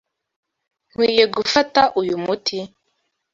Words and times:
Nkwiye 0.91 1.23
gufata 1.35 1.81
uyu 2.01 2.15
muti? 2.23 2.59